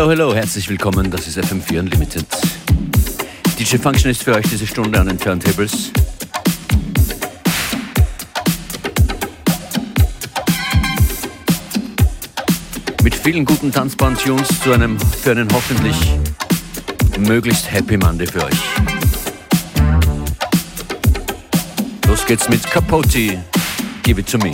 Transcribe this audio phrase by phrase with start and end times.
[0.00, 2.24] Hello, hello, herzlich willkommen, das ist FM4 Unlimited.
[3.58, 5.92] DJ Function ist für euch diese Stunde an den Turntables.
[13.02, 15.96] Mit vielen guten Tanzbahn-Tunes zu einem, für einen hoffentlich
[17.18, 18.58] möglichst Happy Monday für euch.
[22.06, 23.44] Los geht's mit Capote,
[24.02, 24.52] Give It To Me.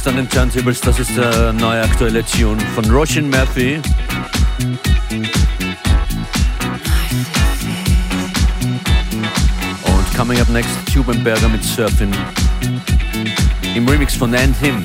[0.00, 3.80] Functionist an den Turntables, das ist der neue aktuelle Tune von Roshan Murphy.
[9.82, 12.12] Und coming up next, Tubenberger mit Surfing
[13.74, 14.84] im Remix von And Him.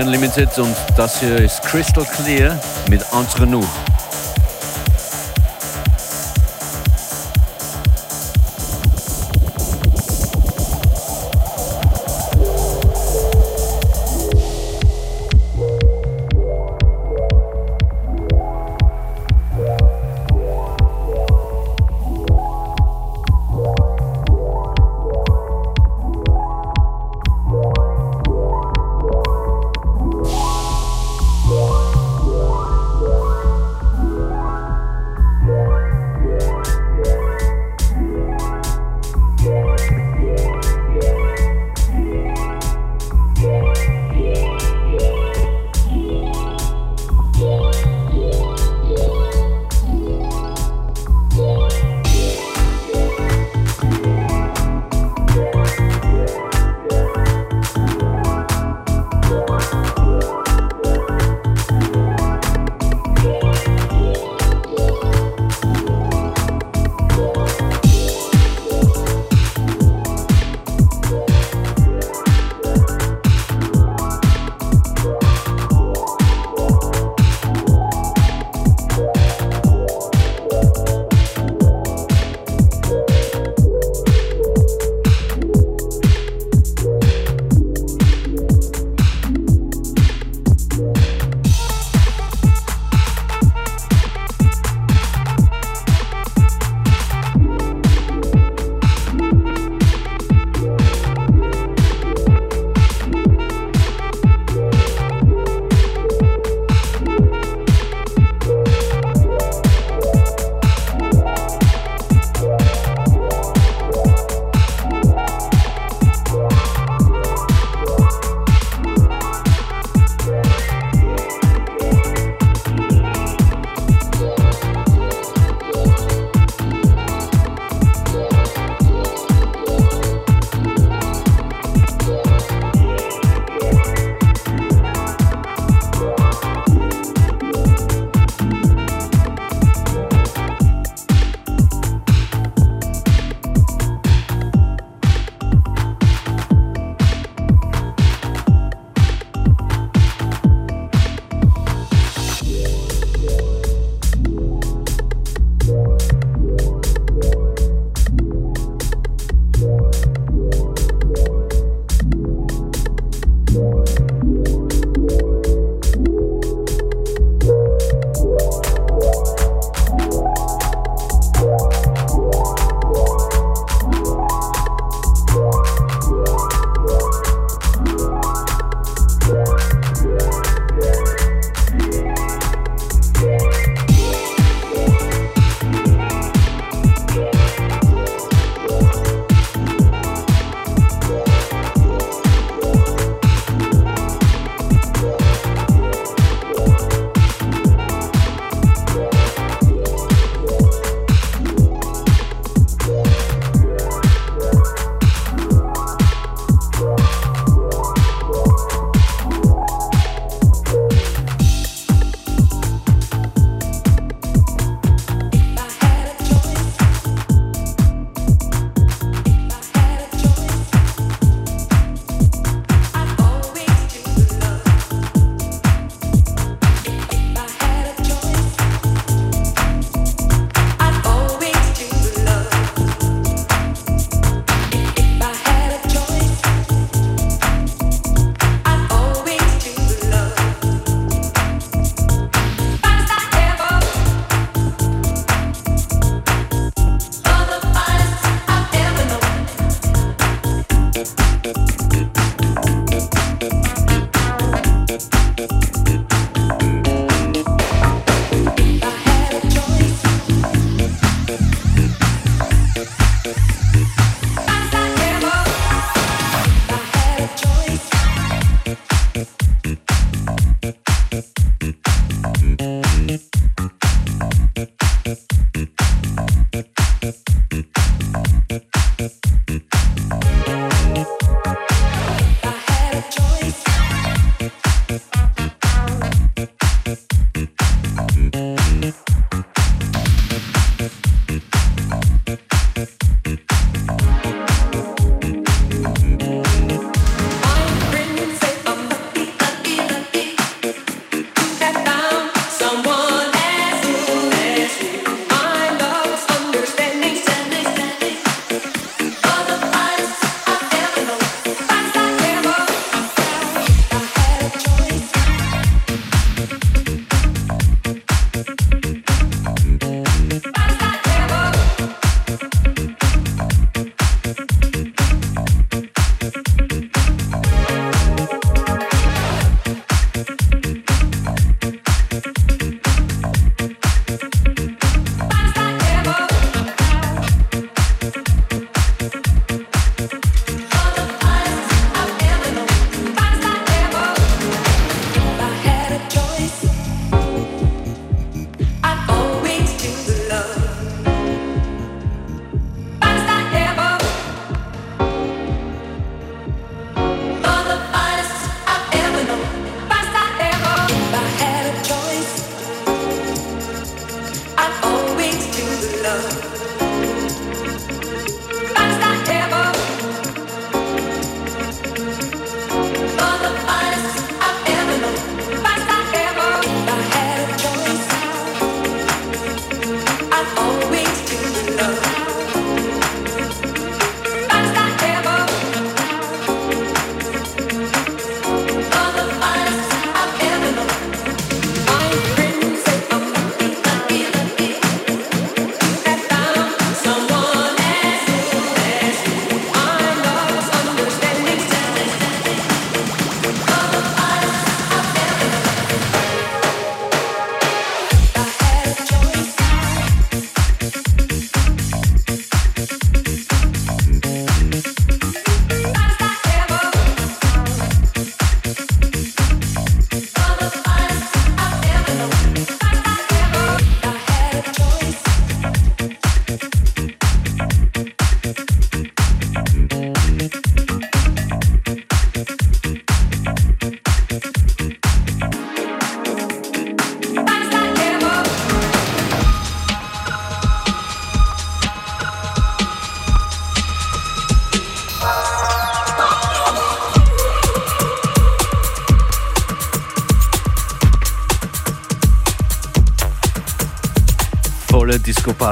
[0.00, 2.58] Unlimited und das hier ist Crystal Clear
[2.88, 3.66] mit Entre nous.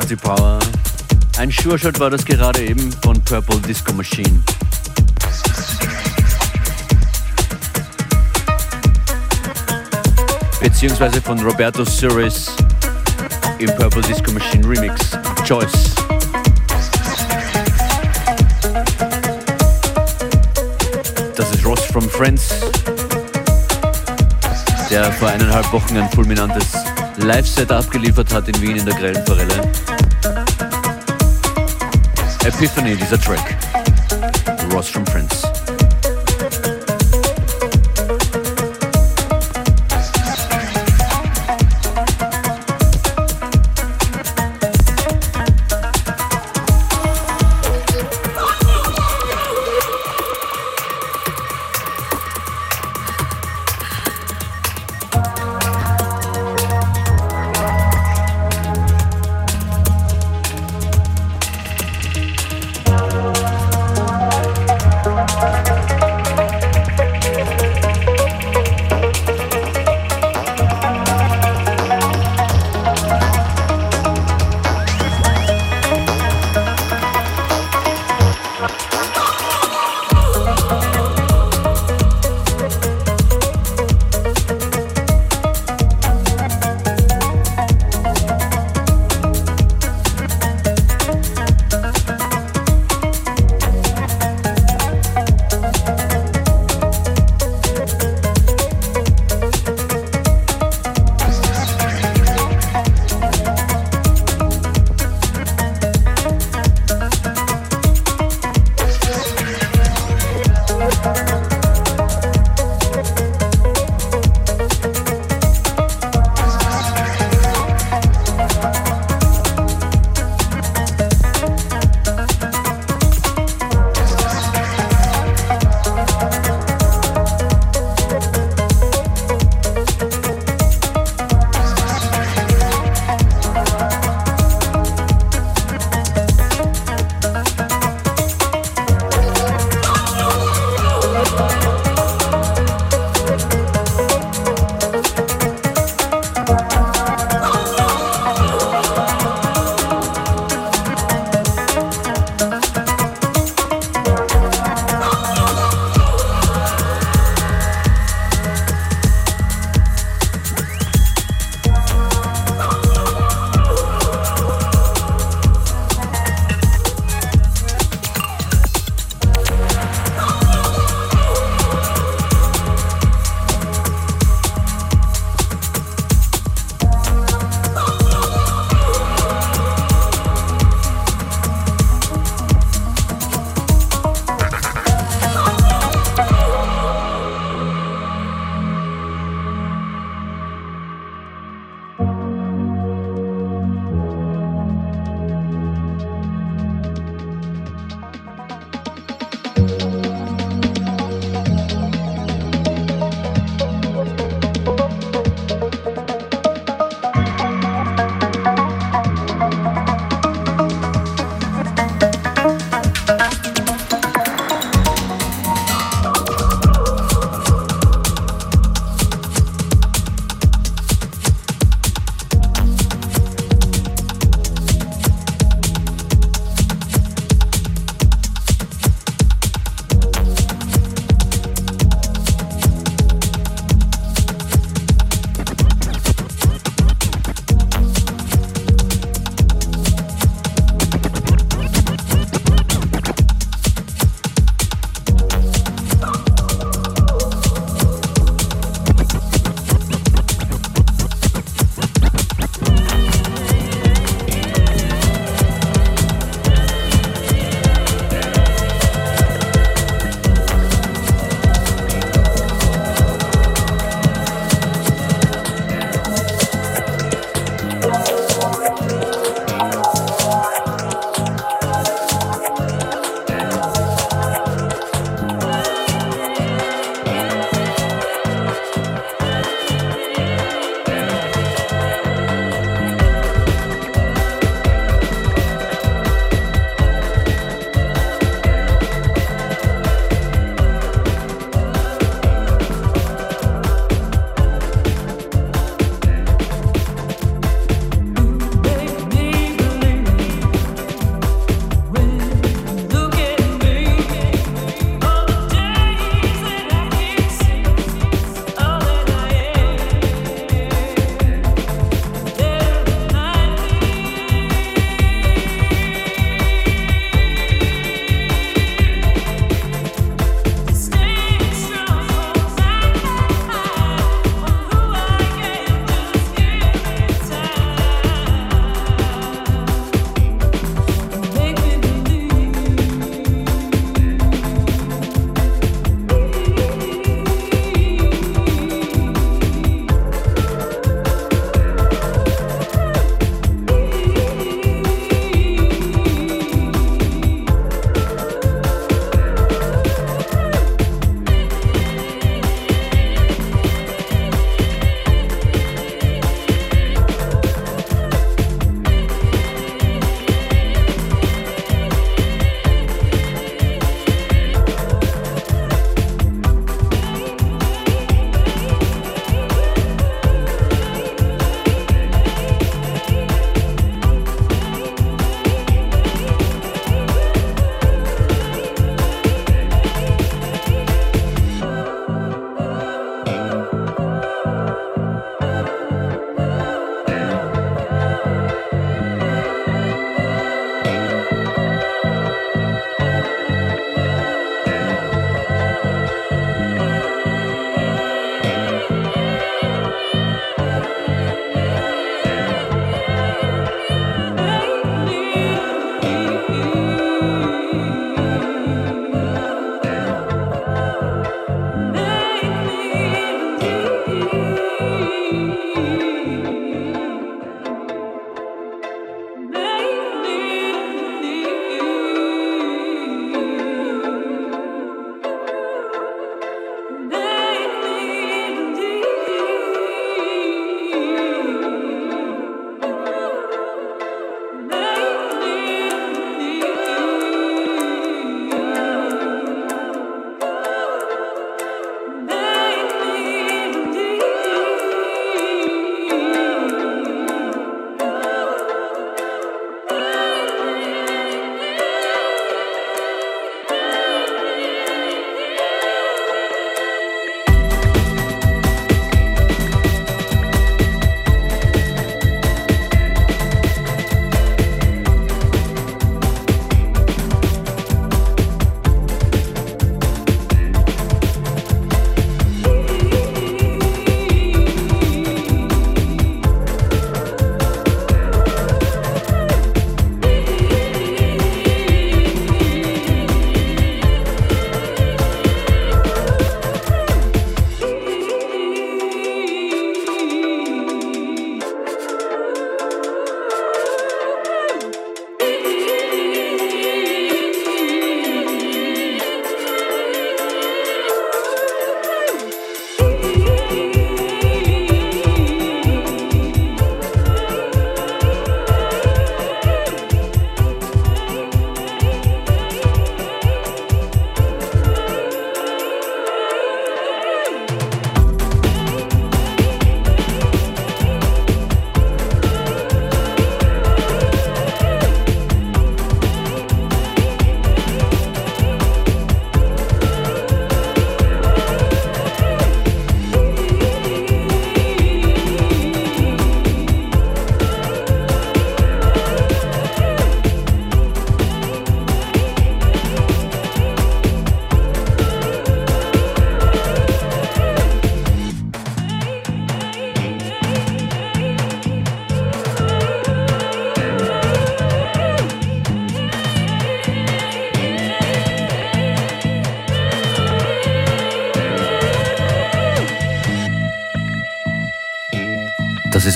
[0.09, 0.59] Party Power.
[1.36, 4.42] Ein Sure Shot war das gerade eben von Purple Disco Machine.
[10.62, 12.52] Beziehungsweise von Roberto Suris
[13.59, 15.11] im Purple Disco Machine Remix.
[15.46, 15.94] Choice.
[21.36, 22.54] Das ist Ross from Friends,
[24.88, 26.88] der vor eineinhalb Wochen ein fulminantes
[27.18, 29.72] Live-Set abgeliefert hat in Wien in der Grellen Forelle.
[32.44, 33.56] Epiphany, dieser Track.
[34.72, 35.47] Ross from Friends.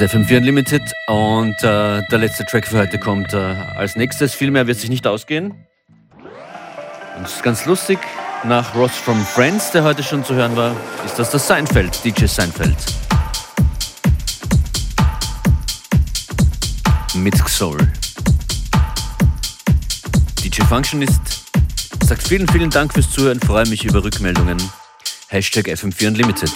[0.00, 4.34] Ist FM4 Unlimited und äh, der letzte Track für heute kommt äh, als nächstes.
[4.34, 5.66] Viel mehr wird sich nicht ausgehen.
[7.16, 7.98] Und es ist ganz lustig,
[8.44, 10.74] nach Ross from Friends, der heute schon zu hören war,
[11.04, 12.76] ist das das Seinfeld, DJ Seinfeld.
[17.14, 17.76] Mit Soul.
[20.42, 21.20] DJ Functionist
[22.06, 24.56] sagt vielen, vielen Dank fürs Zuhören, freue mich über Rückmeldungen.
[25.28, 26.52] Hashtag FM4 Unlimited.